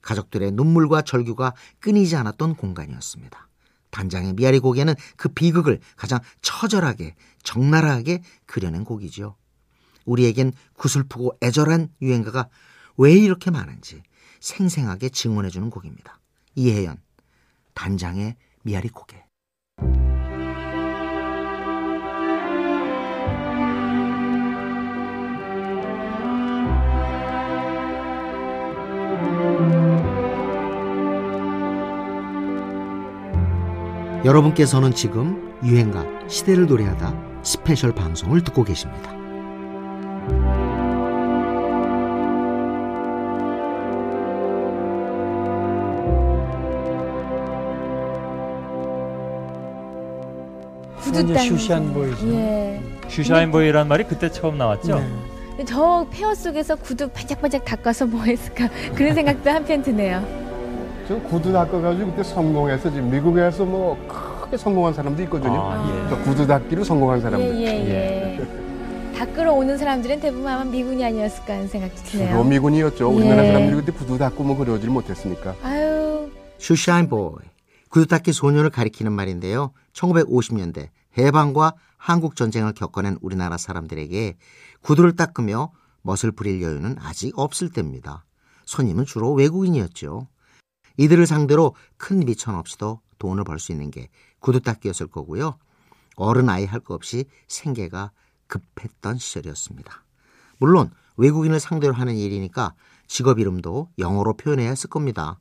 가족들의 0.01 0.53
눈물과 0.53 1.03
절규가 1.03 1.53
끊이지 1.81 2.15
않았던 2.15 2.55
공간이었습니다. 2.55 3.47
단장의 3.91 4.33
미아리 4.33 4.57
곡에는 4.57 4.95
그 5.17 5.29
비극을 5.29 5.79
가장 5.95 6.17
처절하게 6.41 7.13
적나라하게 7.43 8.23
그려낸 8.47 8.85
곡이죠. 8.85 9.35
우리에겐 10.05 10.51
구슬프고 10.73 11.37
애절한 11.43 11.89
유행가가 12.01 12.49
왜 12.97 13.13
이렇게 13.13 13.51
많은지 13.51 14.01
생생하게 14.45 15.09
증언해주는 15.09 15.71
곡입니다. 15.71 16.19
이혜연, 16.53 16.97
단장의 17.73 18.35
미아리 18.61 18.89
고개. 18.89 19.25
여러분께서는 34.23 34.93
지금 34.93 35.59
유행가 35.63 36.05
시대를 36.27 36.67
노래하다 36.67 37.41
special 37.43 37.93
방송을 37.93 38.43
듣고 38.43 38.63
계십니다. 38.63 39.14
이제 51.25 51.39
shoeshine 51.39 51.93
boy죠. 51.93 52.27
예. 52.33 52.81
shoeshine 53.07 53.47
boy라는 53.47 53.87
말이 53.87 54.03
그때 54.05 54.29
처음 54.31 54.57
나왔죠. 54.57 55.01
근데 55.49 55.63
저 55.65 56.05
폐허 56.11 56.33
속에서 56.35 56.75
구두 56.75 57.07
반짝반짝 57.09 57.63
닦아서 57.65 58.05
뭐 58.05 58.23
했을까 58.23 58.69
그런 58.95 59.13
생각도 59.13 59.49
한편 59.49 59.81
드네요. 59.81 60.23
저 61.07 61.19
구두 61.21 61.51
닦아가지고 61.53 62.11
그때 62.11 62.23
성공해서 62.23 62.89
지금 62.91 63.09
미국에서 63.11 63.63
뭐 63.63 63.95
크게 64.43 64.57
성공한 64.57 64.93
사람도 64.93 65.21
있거든요. 65.23 65.53
아, 65.61 66.03
예. 66.05 66.09
저 66.09 66.17
구두 66.23 66.47
닦기로 66.47 66.83
성공한 66.83 67.21
사람들. 67.21 67.55
예 67.61 67.65
예 67.65 68.39
예. 68.39 68.65
닦으러 69.17 69.53
오는 69.53 69.77
사람들은 69.77 70.19
대부분 70.19 70.45
아마 70.47 70.65
미군이 70.65 71.05
아니었을까 71.05 71.53
하는 71.53 71.67
생각도 71.69 72.01
드네요. 72.03 72.29
주로 72.31 72.43
미군이었죠. 72.43 73.09
예. 73.11 73.15
우리나라 73.15 73.43
사람들이 73.45 73.75
그때 73.77 73.91
구두 73.93 74.17
닦고 74.17 74.43
뭐 74.43 74.57
그러질 74.57 74.89
못했으니까. 74.89 75.55
아유 75.63 76.29
슈샤인 76.57 77.07
보이, 77.07 77.35
구두 77.89 78.07
닦기 78.07 78.33
소년을 78.33 78.71
가리키는 78.71 79.13
말인데요. 79.13 79.71
1950년대 79.93 80.87
해방과 81.17 81.73
한국 81.97 82.35
전쟁을 82.35 82.73
겪어낸 82.73 83.17
우리나라 83.21 83.57
사람들에게 83.57 84.37
구두를 84.81 85.15
닦으며 85.15 85.71
멋을 86.01 86.31
부릴 86.35 86.61
여유는 86.61 86.97
아직 86.99 87.37
없을 87.37 87.69
때입니다. 87.69 88.25
손님은 88.65 89.05
주로 89.05 89.33
외국인이었죠. 89.33 90.27
이들을 90.97 91.25
상대로 91.27 91.75
큰 91.97 92.19
미천 92.19 92.55
없이도 92.55 93.01
돈을 93.17 93.43
벌 93.43 93.59
수 93.59 93.71
있는 93.71 93.91
게 93.91 94.09
구두 94.39 94.59
닦기였을 94.61 95.07
거고요. 95.07 95.57
어른 96.15 96.49
아이 96.49 96.65
할 96.65 96.79
것 96.79 96.93
없이 96.93 97.25
생계가 97.47 98.11
급했던 98.47 99.17
시절이었습니다. 99.17 100.03
물론 100.59 100.91
외국인을 101.17 101.59
상대로 101.59 101.93
하는 101.93 102.15
일이니까 102.15 102.73
직업 103.07 103.39
이름도 103.39 103.89
영어로 103.97 104.35
표현해야 104.35 104.69
했을 104.69 104.89
겁니다. 104.89 105.39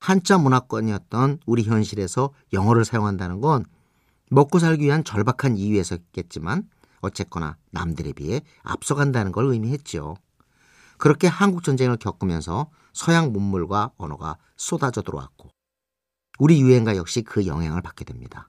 한자 0.00 0.38
문화권이었던 0.38 1.40
우리 1.46 1.62
현실에서 1.64 2.30
영어를 2.52 2.84
사용한다는 2.84 3.40
건 3.40 3.64
먹고 4.30 4.58
살기 4.58 4.84
위한 4.84 5.04
절박한 5.04 5.56
이유에서겠지만 5.56 6.68
어쨌거나 7.00 7.56
남들에 7.70 8.12
비해 8.12 8.40
앞서간다는 8.62 9.32
걸 9.32 9.46
의미했죠. 9.46 10.16
그렇게 10.98 11.26
한국 11.26 11.62
전쟁을 11.62 11.98
겪으면서 11.98 12.70
서양 12.92 13.32
문물과 13.32 13.92
언어가 13.96 14.36
쏟아져 14.56 15.02
들어왔고 15.02 15.50
우리 16.38 16.60
유행가 16.60 16.96
역시 16.96 17.22
그 17.22 17.46
영향을 17.46 17.82
받게 17.82 18.04
됩니다. 18.04 18.48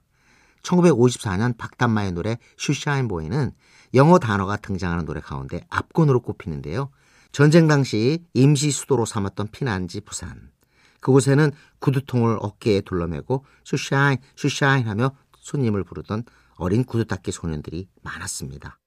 1954년 0.62 1.56
박단마의 1.56 2.12
노래 2.12 2.38
shoeshine 2.56 3.08
boy는 3.08 3.52
영어 3.94 4.18
단어가 4.18 4.56
등장하는 4.56 5.04
노래 5.04 5.20
가운데 5.20 5.64
압권으로 5.70 6.20
꼽히는데요. 6.20 6.90
전쟁 7.32 7.68
당시 7.68 8.24
임시 8.34 8.70
수도로 8.70 9.06
삼았던 9.06 9.48
피난지 9.48 10.00
부산. 10.00 10.50
그곳에는 11.00 11.52
구두통을 11.78 12.38
어깨에 12.40 12.80
둘러매고 12.80 13.44
shoeshine 13.64 14.18
shoeshine 14.36 14.88
하며 14.88 15.12
손님을 15.48 15.84
부르던 15.84 16.24
어린 16.56 16.84
구두닦이 16.84 17.32
소년들이 17.32 17.88
많았습니다. 18.02 18.78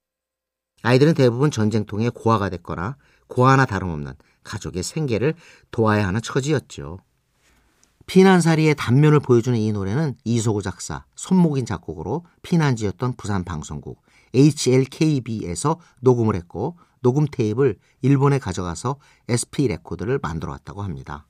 아이들은 0.84 1.14
대부분 1.14 1.52
전쟁통에 1.52 2.10
고아가 2.10 2.50
됐거나 2.50 2.98
고아나 3.28 3.66
다름없는 3.66 4.14
가족의 4.44 4.84
생계를 4.84 5.36
도와야 5.72 6.08
하는 6.08 6.22
처지였죠. 6.22 7.00
피난살이의 8.08 8.76
단면을 8.76 9.20
보여주는 9.20 9.58
이 9.58 9.72
노래는 9.72 10.16
이서구 10.24 10.62
작사, 10.62 11.06
손목인 11.16 11.66
작곡으로 11.66 12.26
피난지였던 12.42 13.14
부산 13.16 13.44
방송국 13.44 14.02
HLKB에서 14.34 15.80
녹음을 16.02 16.36
했고 16.36 16.78
녹음 17.02 17.26
테이프를 17.26 17.78
일본에 18.02 18.38
가져가서 18.40 18.98
SP 19.30 19.68
레코드를 19.68 20.20
만들어 20.22 20.52
왔다고 20.52 20.82
합니다. 20.82 21.28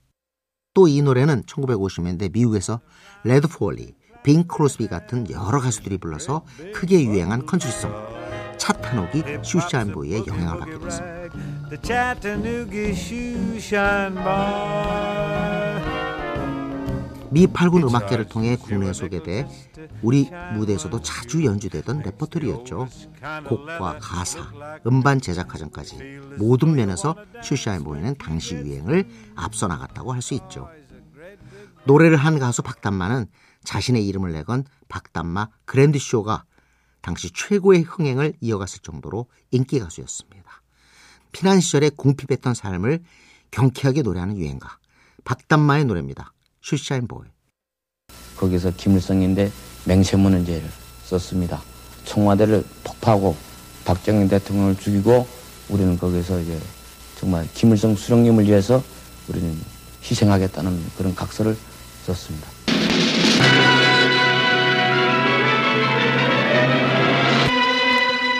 또 0.74 0.88
이 0.88 1.02
노래는 1.02 1.42
1950년대 1.42 2.32
미국에서 2.32 2.80
레드 3.24 3.46
폴리, 3.46 3.94
빙 4.22 4.46
크로스비 4.46 4.88
같은 4.88 5.28
여러 5.30 5.60
가수들이 5.60 5.98
불러서 5.98 6.44
크게 6.74 7.04
유행한 7.04 7.44
컨트리송 7.44 7.92
차타노기 8.56 9.22
슈샤인보이의 9.42 10.24
영향을 10.26 10.58
받게 10.60 10.78
됐습니다. 10.78 11.22
미 17.30 17.46
8군 17.46 17.88
음악계를 17.88 18.28
통해 18.28 18.56
국내에 18.56 18.92
소개돼 18.92 19.48
우리 20.02 20.30
무대에서도 20.54 21.00
자주 21.00 21.44
연주되던 21.44 22.00
레퍼토리였죠. 22.00 22.88
곡과 23.48 23.98
가사, 24.00 24.52
음반 24.86 25.18
제작 25.20 25.48
과정까지 25.48 25.96
모든 26.38 26.74
면에서 26.74 27.16
Shoeshine 27.42 27.84
Boy는 27.84 28.14
당시 28.18 28.54
유행을 28.54 29.08
앞서 29.34 29.66
나갔다고 29.66 30.12
할 30.12 30.20
수 30.20 30.34
있죠. 30.34 30.68
노래를 31.84 32.16
한 32.16 32.38
가수 32.38 32.62
박담마는 32.62 33.26
자신의 33.64 34.06
이름을 34.06 34.32
내건 34.32 34.64
박담마 34.88 35.48
그랜드쇼가 35.64 36.44
당시 37.00 37.30
최고의 37.32 37.82
흥행을 37.82 38.34
이어갔을 38.40 38.80
정도로 38.82 39.26
인기 39.50 39.78
가수였습니다. 39.80 40.62
피난 41.32 41.60
시절에 41.60 41.90
궁핍했던 41.90 42.54
삶을 42.54 43.02
경쾌하게 43.50 44.02
노래하는 44.02 44.36
유행가 44.36 44.78
박담마의 45.24 45.84
노래입니다. 45.84 46.32
슈샤인 46.60 47.06
보이. 47.08 47.28
거기서 48.36 48.72
김일성인데 48.76 49.52
맹세문을 49.86 50.42
이제 50.42 50.62
썼습니다. 51.04 51.62
청와대를 52.04 52.64
폭파하고 52.84 53.36
박정희 53.84 54.28
대통령을 54.28 54.76
죽이고 54.76 55.26
우리는 55.68 55.98
거기서 55.98 56.40
이제 56.40 56.60
정말 57.18 57.48
김일성 57.54 57.94
수령님을 57.94 58.46
위해서 58.46 58.82
우리는 59.28 59.56
희생하겠다는 60.02 60.90
그런 60.96 61.14
각서를 61.14 61.56
썼습니다. 62.04 62.51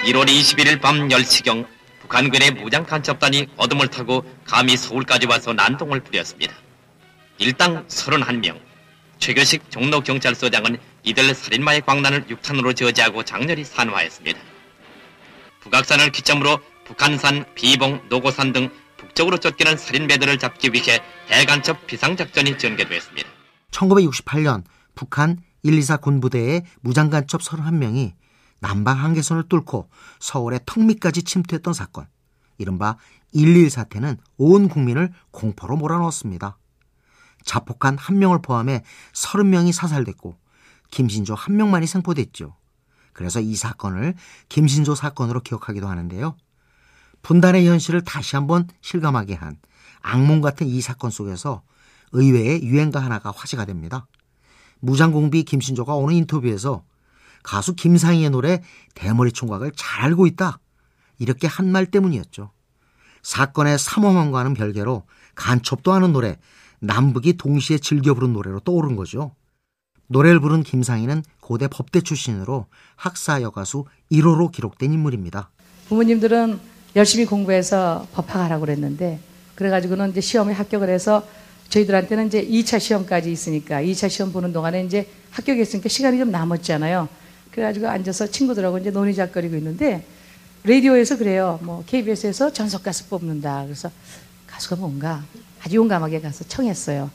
(1월 0.04 0.26
21일) 0.26 0.80
밤 0.80 1.08
10시경 1.08 1.66
북한군의 2.00 2.50
무장 2.50 2.84
간첩단이 2.84 3.46
어둠을 3.56 3.88
타고 3.88 4.24
감히 4.44 4.76
서울까지 4.76 5.26
와서 5.26 5.52
난동을 5.52 6.00
부렸습니다. 6.00 6.54
일당 7.38 7.86
31명. 7.86 8.60
최교식 9.18 9.70
종로경찰서장은 9.70 10.78
이들 11.04 11.34
살인마의 11.34 11.82
광란을 11.82 12.26
육탄으로 12.28 12.72
저지하고 12.72 13.22
장렬히 13.22 13.64
산화했습니다. 13.64 14.40
북악산을 15.60 16.10
기점으로 16.10 16.58
북한산, 16.84 17.44
비봉, 17.54 18.02
노고산 18.08 18.52
등 18.52 18.68
북쪽으로 18.96 19.38
쫓기는 19.38 19.76
살인배들을 19.76 20.38
잡기 20.38 20.70
위해 20.72 20.98
대간첩 21.28 21.86
비상작전이 21.86 22.58
전개됐습니다. 22.58 23.28
1968년 23.70 24.64
북한 24.94 25.38
124 25.62 25.98
군부대의 25.98 26.64
무장간첩 26.80 27.40
31명이 27.40 28.14
남방 28.60 28.98
한계선을 28.98 29.48
뚫고 29.48 29.88
서울의 30.20 30.60
턱밑까지 30.66 31.22
침투했던 31.24 31.74
사건. 31.74 32.06
이른바 32.58 32.96
1.1 33.34 33.68
사태는 33.70 34.18
온 34.36 34.68
국민을 34.68 35.12
공포로 35.30 35.76
몰아넣었습니다. 35.76 36.58
자폭한 37.44 37.98
한 37.98 38.18
명을 38.18 38.40
포함해 38.40 38.84
30명이 39.12 39.72
사살됐고 39.72 40.36
김신조 40.90 41.34
한 41.34 41.56
명만이 41.56 41.86
생포됐죠. 41.86 42.54
그래서 43.12 43.40
이 43.40 43.56
사건을 43.56 44.14
김신조 44.48 44.94
사건으로 44.94 45.40
기억하기도 45.40 45.88
하는데요. 45.88 46.36
분단의 47.22 47.66
현실을 47.66 48.02
다시 48.02 48.36
한번 48.36 48.68
실감하게 48.80 49.34
한 49.34 49.56
악몽 50.02 50.40
같은 50.40 50.66
이 50.66 50.80
사건 50.80 51.10
속에서 51.10 51.62
의외의 52.12 52.62
유행가 52.64 53.00
하나가 53.00 53.30
화제가 53.30 53.64
됩니다. 53.64 54.06
무장공비 54.82 55.44
김신조가 55.44 55.94
오는 55.94 56.14
인터뷰에서 56.16 56.84
가수 57.42 57.74
김상희의 57.74 58.30
노래 58.30 58.62
대머리 58.94 59.32
총각을 59.32 59.72
잘 59.74 60.02
알고 60.04 60.26
있다. 60.26 60.58
이렇게 61.18 61.46
한 61.46 61.68
말 61.70 61.86
때문이었죠. 61.86 62.50
사건의 63.22 63.78
삼엄함과는 63.78 64.54
별개로 64.54 65.04
간첩도 65.36 65.92
하는 65.92 66.12
노래, 66.12 66.38
남북이 66.80 67.34
동시에 67.34 67.78
즐겨 67.78 68.14
부른 68.14 68.32
노래로 68.32 68.60
떠오른 68.60 68.96
거죠. 68.96 69.34
노래를 70.08 70.40
부른 70.40 70.64
김상희는 70.64 71.22
고대 71.40 71.68
법대 71.68 72.00
출신으로 72.00 72.66
학사 72.96 73.40
여가수 73.40 73.84
1호로 74.10 74.50
기록된 74.50 74.92
인물입니다. 74.92 75.50
부모님들은 75.88 76.58
열심히 76.96 77.24
공부해서 77.24 78.06
법학하라고 78.12 78.62
그랬는데 78.62 79.20
그래가지고는 79.54 80.10
이제 80.10 80.20
시험에 80.20 80.52
합격을 80.52 80.88
해서 80.90 81.24
저희들한테는 81.72 82.26
이제 82.26 82.46
2차 82.46 82.78
시험까지 82.78 83.32
있으니까 83.32 83.80
2차 83.82 84.10
시험 84.10 84.30
보는 84.30 84.52
동안에 84.52 84.84
이제 84.84 85.06
합격했으니까 85.30 85.88
시간이 85.88 86.18
좀 86.18 86.30
남았잖아요. 86.30 87.08
그래가지고 87.50 87.88
앉아서 87.88 88.26
친구들하고 88.26 88.78
이제 88.78 88.90
논의작거리고 88.90 89.56
있는데 89.56 90.04
라디오에서 90.64 91.16
그래요. 91.16 91.58
뭐 91.62 91.82
KBS에서 91.86 92.52
전속 92.52 92.82
가수 92.82 93.06
뽑는다. 93.08 93.64
그래서 93.64 93.90
가수가 94.46 94.76
뭔가 94.76 95.24
아주 95.64 95.76
용감하게 95.76 96.20
가서 96.20 96.44
청했어요. 96.44 97.10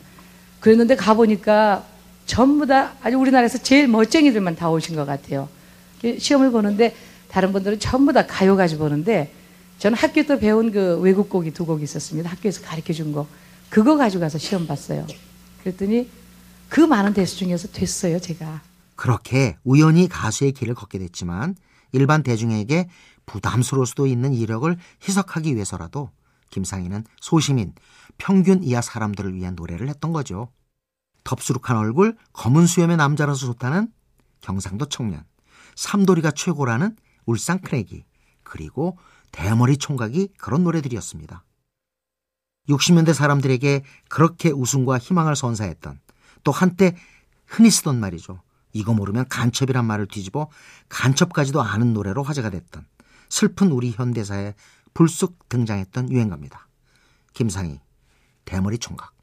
그랬는데 0.60 0.96
가보니까 0.96 1.86
전부 2.26 2.66
다 2.66 2.94
아주 3.04 3.18
우리나라에서 3.18 3.60
제일 3.60 3.88
멋쟁이들만 3.88 4.56
다 4.56 4.72
오신 4.72 4.96
것 4.96 5.06
같아요. 5.06 5.48
시험을 6.18 6.52
보는데 6.52 6.96
다른 7.30 7.52
분들은 7.52 7.80
전부 7.80 8.12
다 8.12 8.26
가요 8.26 8.56
가지고 8.56 8.86
보는데 8.86 9.32
저는 9.78 9.96
학교 9.96 10.24
때 10.24 10.40
배운 10.40 10.72
그 10.72 10.98
외국 10.98 11.30
곡이 11.30 11.52
두 11.52 11.66
곡 11.66 11.84
있었습니다. 11.84 12.32
학교에서 12.32 12.64
가르쳐 12.64 12.92
준 12.92 13.12
거. 13.14 13.28
그거 13.70 13.98
가지고 13.98 14.22
가서 14.22 14.38
시험 14.38 14.68
봤어요. 14.68 15.06
그랬더니 15.62 16.10
그 16.70 16.82
많은 16.82 17.14
대수 17.14 17.38
중에서 17.38 17.68
됐어요, 17.70 18.20
제가. 18.20 18.62
그렇게 18.96 19.58
우연히 19.64 20.08
가수의 20.08 20.54
길을 20.54 20.74
걷게 20.76 21.00
됐지만 21.00 21.56
일반 21.92 22.24
대중에게 22.24 22.90
부담스러울 23.26 23.86
수도 23.86 24.08
있는 24.08 24.34
이력을 24.34 24.76
희석하기 25.04 25.54
위해서라도 25.56 26.10
김상희는 26.50 27.04
소시민, 27.20 27.74
평균 28.18 28.64
이하 28.64 28.82
사람들을 28.82 29.36
위한 29.36 29.56
노래를 29.56 29.90
했던 29.90 30.14
거죠. 30.14 30.50
덥수룩한 31.24 31.78
얼굴, 31.78 32.16
검은 32.34 32.66
수염의 32.66 32.98
남자라서 32.98 33.46
좋다는 33.48 33.92
경상도 34.42 34.86
청년, 34.86 35.24
삼돌이가 35.76 36.32
최고라는 36.32 36.96
울산 37.26 37.60
크래기, 37.60 38.06
그리고 38.44 38.98
대머리 39.32 39.78
총각이 39.78 40.30
그런 40.38 40.64
노래들이었습니다. 40.64 41.44
60년대 42.70 43.14
사람들에게 43.14 43.84
그렇게 44.10 44.52
웃음과 44.52 44.98
희망을 44.98 45.36
선사했던 45.36 46.00
또 46.44 46.52
한때 46.52 46.96
흔히 47.46 47.70
쓰던 47.70 48.00
말이죠. 48.00 48.42
이거 48.74 48.94
모르면 48.94 49.28
간첩이란 49.30 49.86
말을 49.86 50.08
뒤집어 50.08 50.50
간첩까지도 50.90 51.62
아는 51.62 51.94
노래로 51.94 52.24
화제가 52.24 52.50
됐던 52.50 52.86
슬픈 53.30 53.72
우리 53.72 53.92
현대사에 53.92 54.54
불쑥 54.94 55.50
등장했던 55.50 56.12
유행가입니다. 56.12 56.68
김상희, 57.34 57.80
대머리 58.46 58.78
총각. 58.78 59.17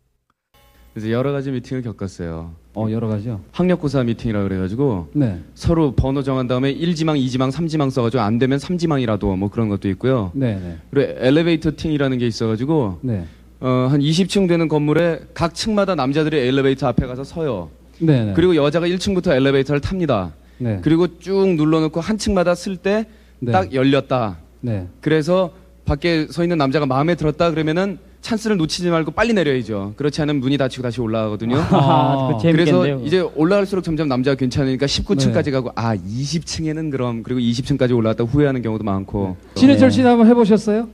그래서 0.94 1.11
여러 1.11 1.33
가지 1.33 1.50
미팅을 1.50 1.83
겪었어요. 1.83 2.52
어, 2.74 2.87
여러 2.90 3.09
가지요? 3.09 3.40
학력고사 3.50 4.04
미팅이라 4.04 4.44
그래가지고 4.44 5.09
네. 5.12 5.40
서로 5.54 5.92
번호 5.92 6.22
정한 6.22 6.46
다음에 6.46 6.72
1지망, 6.72 7.20
2지망, 7.20 7.50
3지망 7.50 7.90
써가지고 7.90 8.22
안 8.22 8.38
되면 8.38 8.59
3지망이라도 8.59 9.37
뭐 9.37 9.50
그런 9.50 9.68
것도 9.68 9.88
있고요. 9.90 10.30
네, 10.35 10.54
네. 10.54 10.78
그리고 10.90 11.12
엘리베이터 11.18 11.72
팅이라는 11.72 12.18
게 12.18 12.28
있어가지고 12.28 13.00
네. 13.02 13.24
어, 13.61 13.88
한 13.90 14.00
20층 14.00 14.46
되는 14.46 14.68
건물에 14.68 15.20
각 15.35 15.54
층마다 15.54 15.96
남자들이 15.96 16.38
엘리베이터 16.38 16.87
앞에 16.87 17.07
가서 17.07 17.24
서요. 17.24 17.70
네, 17.98 18.26
네. 18.26 18.33
그리고 18.37 18.54
여자가 18.54 18.87
1층부터 18.87 19.33
엘리베이터를 19.33 19.80
탑니다. 19.80 20.33
네. 20.59 20.78
그리고 20.83 21.18
쭉 21.18 21.54
눌러놓고 21.57 22.00
한 22.00 22.18
층마다 22.18 22.54
쓸 22.54 22.76
때딱 22.76 23.11
네. 23.40 23.68
열렸다. 23.72 24.38
네. 24.61 24.87
그래서 25.00 25.52
밖에 25.85 26.28
서 26.30 26.44
있는 26.44 26.57
남자가 26.57 26.87
마음에 26.87 27.16
들었다 27.16 27.50
그러면은 27.50 27.98
찬스를 28.24 28.56
놓치지 28.56 28.88
말고 28.88 29.10
빨리 29.10 29.34
내려야죠. 29.34 29.92
그렇지 29.98 30.22
않으면 30.22 30.40
문이 30.40 30.56
닫히고 30.56 30.82
다시 30.82 30.98
올라가거든요. 31.02 31.58
아, 31.70 32.28
그거 32.28 32.38
재밌겠네요, 32.40 32.78
그래서 32.80 32.96
그거. 32.96 33.06
이제 33.06 33.20
올라갈수록 33.20 33.84
점점 33.84 34.08
남자가 34.08 34.34
괜찮으니까 34.34 34.87
19층까지 34.87 35.44
네. 35.44 35.50
가고 35.50 35.70
아 35.74 35.94
20층에는 35.94 36.90
그럼 36.90 37.22
그리고 37.22 37.40
20층까지 37.40 37.94
올라갔다 37.94 38.24
후회하는 38.24 38.62
경우도 38.62 38.82
많고. 38.82 39.37
신해철 39.56 39.90
씨는 39.90 40.10
한번 40.10 40.26
해보셨어요? 40.28 40.88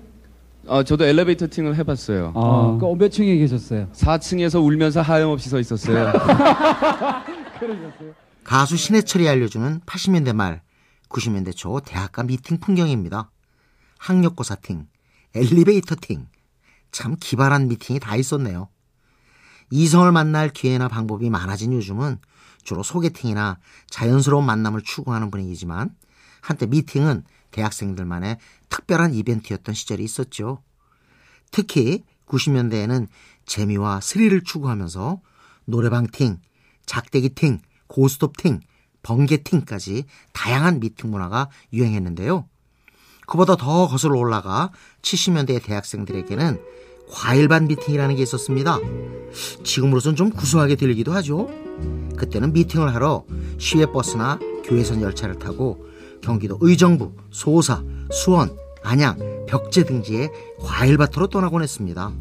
어 0.66 0.82
저도 0.82 1.04
엘리베이터 1.04 1.46
팅을 1.46 1.76
해봤어요. 1.76 2.32
아, 2.34 2.78
그몇 2.80 3.12
층에 3.12 3.36
계셨어요? 3.36 3.86
4층에서 3.92 4.62
울면서 4.62 5.00
하염없이 5.00 5.48
서 5.48 5.60
있었어요. 5.60 6.12
가수 8.42 8.76
신해철이 8.76 9.28
알려주는 9.28 9.82
80년대 9.86 10.34
말, 10.34 10.62
90년대 11.08 11.54
초 11.54 11.78
대학가 11.78 12.24
미팅 12.24 12.58
풍경입니다. 12.58 13.30
학력고사 13.98 14.56
팅, 14.56 14.86
엘리베이터 15.36 15.94
팅, 15.94 16.26
참 16.92 17.16
기발한 17.18 17.68
미팅이 17.68 18.00
다 18.00 18.16
있었네요. 18.16 18.68
이성을 19.70 20.10
만날 20.12 20.50
기회나 20.50 20.88
방법이 20.88 21.30
많아진 21.30 21.72
요즘은 21.72 22.18
주로 22.64 22.82
소개팅이나 22.82 23.58
자연스러운 23.88 24.44
만남을 24.44 24.82
추구하는 24.82 25.30
분위기지만 25.30 25.94
한때 26.40 26.66
미팅은 26.66 27.24
대학생들만의 27.50 28.38
특별한 28.68 29.14
이벤트였던 29.14 29.74
시절이 29.74 30.02
있었죠. 30.04 30.62
특히 31.50 32.04
90년대에는 32.26 33.08
재미와 33.46 34.00
스릴을 34.00 34.42
추구하면서 34.44 35.20
노래방 35.64 36.06
팅, 36.06 36.40
작대기 36.86 37.30
팅, 37.30 37.60
고스톱 37.88 38.36
팅, 38.36 38.60
번개 39.02 39.42
팅까지 39.42 40.04
다양한 40.32 40.80
미팅 40.80 41.10
문화가 41.10 41.48
유행했는데요. 41.72 42.48
그보다 43.26 43.56
더 43.56 43.88
거슬러 43.88 44.18
올라가 44.18 44.70
70년대 45.02 45.62
대학생들에게는 45.62 46.60
과일반 47.10 47.66
미팅이라는 47.66 48.16
게 48.16 48.22
있었습니다. 48.22 48.78
지금으로선 49.64 50.16
좀 50.16 50.30
구수하게 50.30 50.76
들리기도 50.76 51.12
하죠. 51.12 51.48
그때는 52.16 52.52
미팅을 52.52 52.94
하러 52.94 53.24
시외버스나 53.58 54.38
교회선 54.64 55.02
열차를 55.02 55.38
타고 55.38 55.84
경기도 56.20 56.58
의정부, 56.60 57.12
소사, 57.30 57.82
수원, 58.10 58.56
안양, 58.82 59.46
벽제 59.46 59.84
등지에 59.84 60.30
과일밭으로 60.60 61.28
떠나곤 61.28 61.62
했습니다. 61.62 62.12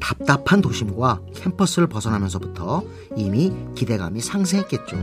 답답한 0.00 0.60
도심과 0.60 1.20
캠퍼스를 1.34 1.88
벗어나면서부터 1.88 2.82
이미 3.16 3.52
기대감이 3.74 4.20
상승했겠죠. 4.20 4.96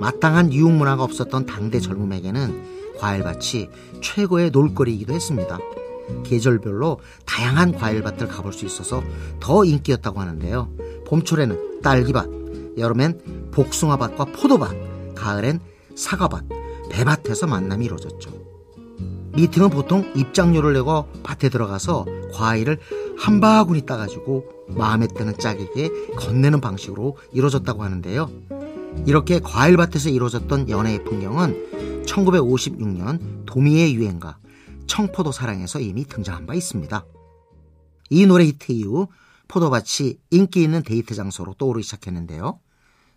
마땅한 0.00 0.52
유흥 0.52 0.78
문화가 0.78 1.04
없었던 1.04 1.46
당대 1.46 1.78
젊음에게는 1.78 2.98
과일밭이 2.98 3.68
최고의 4.00 4.50
놀거리이기도 4.50 5.14
했습니다. 5.14 5.58
계절별로 6.24 6.98
다양한 7.26 7.72
과일밭을 7.72 8.28
가볼 8.28 8.52
수 8.52 8.64
있어서 8.66 9.02
더 9.40 9.64
인기였다고 9.64 10.20
하는데요. 10.20 10.68
봄철에는 11.06 11.80
딸기밭, 11.82 12.78
여름엔 12.78 13.50
복숭아밭과 13.52 14.26
포도밭, 14.26 15.14
가을엔 15.14 15.60
사과밭, 15.94 16.44
배밭에서 16.90 17.46
만남이 17.46 17.84
이루어졌죠. 17.86 18.30
미팅은 19.34 19.70
보통 19.70 20.10
입장료를 20.14 20.74
내고 20.74 21.06
밭에 21.22 21.48
들어가서 21.48 22.04
과일을 22.34 22.78
한 23.18 23.40
바구니 23.40 23.86
따가지고 23.86 24.44
마음에 24.68 25.06
드는 25.06 25.38
짝에게 25.38 25.90
건네는 26.16 26.60
방식으로 26.60 27.16
이루어졌다고 27.32 27.82
하는데요. 27.82 28.30
이렇게 29.06 29.40
과일밭에서 29.40 30.10
이루어졌던 30.10 30.68
연애의 30.68 31.04
풍경은 31.04 32.04
1956년 32.04 33.46
도미의 33.46 33.94
유행가 33.94 34.38
청포도 34.86 35.32
사랑에서 35.32 35.80
이미 35.80 36.04
등장한 36.04 36.46
바 36.46 36.54
있습니다. 36.54 37.04
이 38.10 38.26
노래 38.26 38.44
히트 38.44 38.72
이후 38.72 39.08
포도밭이 39.48 40.18
인기 40.30 40.62
있는 40.62 40.82
데이트 40.82 41.14
장소로 41.14 41.54
떠오르기 41.54 41.84
시작했는데요. 41.84 42.60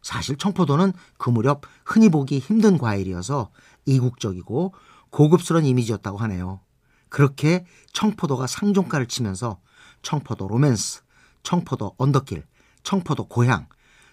사실 0.01 0.37
청포도는 0.37 0.93
그 1.17 1.29
무렵 1.29 1.63
흔히 1.83 2.09
보기 2.09 2.39
힘든 2.39 2.77
과일이어서 2.77 3.51
이국적이고 3.85 4.73
고급스러운 5.09 5.65
이미지였다고 5.65 6.17
하네요. 6.19 6.61
그렇게 7.09 7.65
청포도가 7.93 8.47
상종가를 8.47 9.07
치면서 9.07 9.59
청포도 10.01 10.47
로맨스, 10.47 11.01
청포도 11.43 11.95
언덕길, 11.97 12.45
청포도 12.83 13.27
고향, 13.27 13.67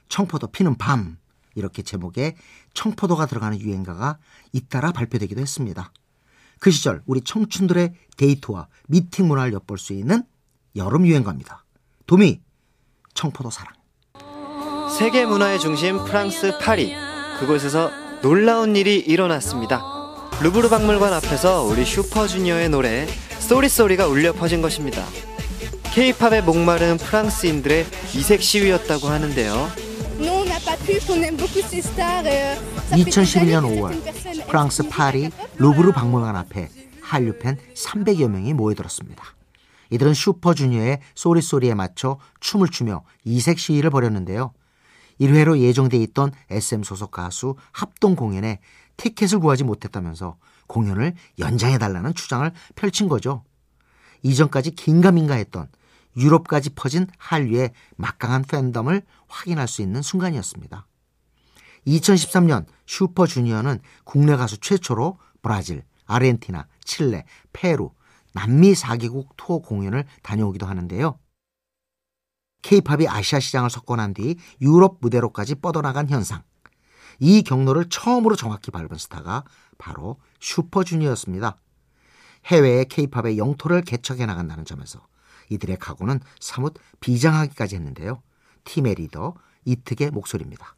청포도 0.09 0.49
피는 0.49 0.79
밤 0.79 1.19
이렇게 1.55 1.83
제목에 1.83 2.37
청포도가 2.75 3.27
들어가는 3.27 3.61
유행가가 3.61 4.19
잇따라 4.53 4.93
발표되기도 4.93 5.41
했습니다. 5.41 5.93
그 6.63 6.71
시절 6.71 7.03
우리 7.07 7.21
청춘들의 7.23 7.93
데이트와 8.17 8.69
미팅 8.87 9.27
문화를 9.27 9.53
엿볼 9.55 9.79
수 9.79 9.93
있는 9.95 10.23
여름 10.77 11.05
유행가입니다. 11.05 11.65
도미 12.07 12.41
청포도 13.15 13.51
사랑. 13.51 13.75
세계 14.97 15.27
문화의 15.27 15.59
중심 15.59 16.05
프랑스 16.05 16.57
파리 16.61 16.95
그곳에서 17.41 17.91
놀라운 18.23 18.77
일이 18.77 19.01
일어났습니다. 19.01 19.83
루브르 20.41 20.69
박물관 20.69 21.13
앞에서 21.15 21.65
우리 21.65 21.85
슈퍼주니어의 21.85 22.69
노래 22.69 23.09
Sorry 23.41 23.68
Sorry가 23.68 24.07
울려 24.07 24.33
퍼진 24.33 24.63
것입니다. 24.63 25.05
K-팝에 25.93 26.43
목마른 26.43 26.97
프랑스인들의 26.97 27.87
이색 28.15 28.41
시위였다고 28.41 29.09
하는데요. 29.09 29.69
2011년 32.93 33.65
5월 33.65 34.32
프랑스 34.49 34.89
파리 34.89 35.31
루브르 35.59 35.93
박물관 35.93 36.37
앞에 36.37 36.69
한류 37.01 37.39
팬 37.39 37.59
300여 37.75 38.29
명이 38.29 38.55
모여들었습니다. 38.55 39.23
이들은 39.91 40.15
슈퍼주니어의 40.15 41.01
Sorry 41.15 41.42
Sorry에 41.42 41.75
맞춰 41.75 42.19
춤을 42.41 42.69
추며 42.69 43.05
이색 43.25 43.59
시위를 43.59 43.91
벌였는데요. 43.91 44.53
1회로 45.21 45.59
예정돼 45.59 45.99
있던 45.99 46.33
SM 46.51 46.83
소속 46.83 47.11
가수 47.11 47.57
합동 47.73 48.17
공연에 48.17 48.61
티켓을 48.97 49.39
구하지 49.41 49.65
못했다면서 49.65 50.37
공연을 50.67 51.15
연장해달라는 51.39 52.15
주장을 52.15 52.51
펼친 52.75 53.09
거죠. 53.09 53.45
이전까지 54.23 54.73
긴가민가 54.73 55.35
했던 55.35 55.69
유럽까지 56.17 56.71
퍼진 56.71 57.07
한류의 57.19 57.73
막강한 57.97 58.45
팬덤을 58.45 59.03
확인할 59.29 59.69
수 59.69 59.83
있는 59.83 60.03
순간이었습니다. 60.03 60.87
2013년 61.87 62.67
슈퍼주니어는 62.93 63.81
국내 64.05 64.37
가수 64.37 64.59
최초로 64.59 65.19
브라질, 65.41 65.83
아르헨티나, 66.05 66.67
칠레, 66.85 67.25
페루, 67.55 67.91
남미 68.35 68.75
4개국 68.75 69.29
투어 69.37 69.59
공연을 69.61 70.05
다녀오기도 70.23 70.67
하는데요. 70.67 71.19
케이팝이 72.61 73.09
아시아 73.09 73.41
시장을 73.41 73.71
석권한 73.71 74.15
뒤 74.15 74.37
유럽 74.61 74.99
무대로까지 75.01 75.57
뻗어나간 75.57 76.09
현상. 76.09 76.43
이 77.19 77.43
경로를 77.43 77.89
처음으로 77.89 78.37
정확히 78.37 78.71
밟은 78.71 78.99
스타가 78.99 79.45
바로 79.79 80.19
슈퍼주니어였습니다. 80.41 81.57
해외의 82.47 82.87
케이팝의 82.87 83.39
영토를 83.39 83.83
개척해 83.83 84.27
나간다는 84.27 84.65
점에서 84.65 85.07
이들의 85.49 85.79
각오는 85.79 86.21
사뭇 86.41 86.75
비장하기까지 87.01 87.77
했는데요. 87.77 88.23
팀의 88.65 88.97
리더 88.97 89.35
이특의 89.65 90.11
목소리입니다. 90.11 90.77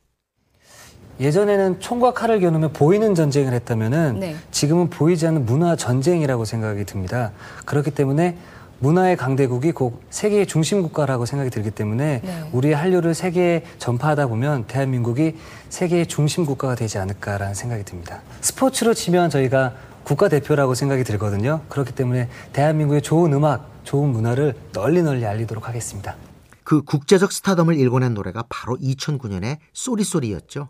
예전에는 1.20 1.80
총과 1.80 2.12
칼을 2.12 2.40
겨누며 2.40 2.68
보이는 2.68 3.14
전쟁을 3.14 3.52
했다면은 3.52 4.20
네. 4.20 4.36
지금은 4.50 4.90
보이지 4.90 5.26
않는 5.26 5.46
문화 5.46 5.76
전쟁이라고 5.76 6.44
생각이 6.44 6.84
듭니다. 6.84 7.32
그렇기 7.64 7.90
때문에 7.90 8.36
문화의 8.80 9.16
강대국이 9.16 9.72
곧 9.72 10.00
세계의 10.10 10.46
중심 10.46 10.82
국가라고 10.82 11.26
생각이 11.26 11.50
들기 11.50 11.70
때문에 11.70 12.20
네. 12.22 12.48
우리의 12.52 12.74
한류를 12.74 13.14
세계에 13.14 13.64
전파하다 13.78 14.26
보면 14.26 14.66
대한민국이 14.66 15.36
세계의 15.68 16.06
중심 16.06 16.44
국가가 16.44 16.74
되지 16.74 16.98
않을까라는 16.98 17.54
생각이 17.54 17.84
듭니다. 17.84 18.20
스포츠로 18.40 18.94
치면 18.94 19.30
저희가 19.30 19.74
국가 20.02 20.28
대표라고 20.28 20.74
생각이 20.74 21.02
들거든요. 21.04 21.62
그렇기 21.68 21.92
때문에 21.92 22.28
대한민국의 22.52 23.00
좋은 23.00 23.32
음악, 23.32 23.70
좋은 23.84 24.10
문화를 24.10 24.54
널리 24.72 25.02
널리 25.02 25.24
알리도록 25.24 25.66
하겠습니다. 25.66 26.16
그 26.62 26.82
국제적 26.82 27.32
스타덤을 27.32 27.76
일궈낸 27.76 28.14
노래가 28.14 28.44
바로 28.48 28.76
2009년의 28.76 29.58
쏘리쏘리였죠. 29.72 30.68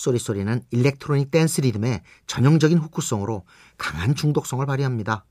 쏘리쏘리는 0.00 0.62
일렉트로닉 0.70 1.30
댄스 1.30 1.60
리듬의 1.60 2.00
전형적인 2.26 2.78
hook 2.78 3.00
song으로 3.00 3.44
강한 3.76 4.14
중독성을 4.14 4.64
발휘합니다. 4.64 5.26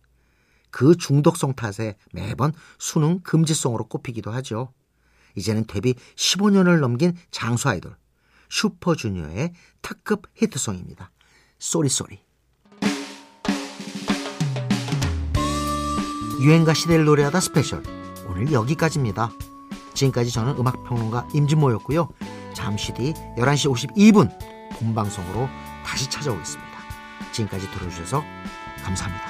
그 0.69 0.95
중독성 0.95 1.55
탓에 1.55 1.97
매번 2.13 2.53
수능 2.77 3.19
금지송으로 3.21 3.87
꼽히기도 3.87 4.31
하죠. 4.31 4.71
이제는 5.35 5.65
데뷔 5.65 5.95
15년을 6.15 6.79
넘긴 6.79 7.15
장수 7.31 7.67
아이돌 7.67 7.95
슈퍼주니어의 8.49 9.53
특급 9.81 10.27
히트송입니다. 10.35 11.09
Sorry 11.57 11.86
Sorry. 11.86 12.19
유행가 16.41 16.73
시대를 16.75 17.05
노래하다 17.05 17.39
스페셜 17.39 17.83
오늘 18.27 18.51
여기까지입니다. 18.53 19.31
지금까지 19.95 20.31
저는 20.31 20.57
음악평론가 20.57 21.29
임진모였고요. 21.33 22.09
잠시 22.53 22.93
뒤 22.93 23.13
11시 23.37 23.95
52분 23.95 24.48
본 24.79 24.95
방송으로 24.95 25.49
다시 25.85 26.09
찾아오겠습니다. 26.09 26.71
지금까지 27.33 27.69
들어주셔서 27.71 28.23
감사합니다. 28.83 29.28